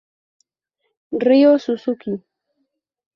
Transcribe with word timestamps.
Rio 1.25 1.59
Suzuki 1.59 2.11